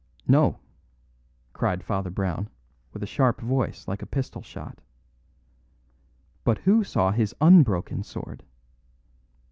"No," 0.27 0.57
cried 1.53 1.83
Father 1.83 2.09
Brown, 2.09 2.49
with 2.91 3.03
a 3.03 3.05
sharp 3.05 3.39
voice 3.39 3.87
like 3.87 4.01
a 4.01 4.07
pistol 4.07 4.41
shot; 4.41 4.79
"but 6.43 6.57
who 6.57 6.83
saw 6.83 7.11
his 7.11 7.35
unbroken 7.39 8.01
sword?" 8.01 8.41